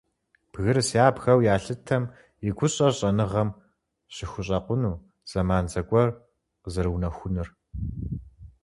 Бгырыс 0.51 0.89
ябгэу 1.05 1.39
ялъытэм 1.53 2.03
и 2.47 2.49
гущӏэр 2.57 2.93
щӏэныгъэм 2.97 3.49
щыхущӏэкъуну 4.13 5.01
зэман 5.29 5.65
зэгуэр 5.71 6.09
къызэрыунэхунур. 6.63 7.49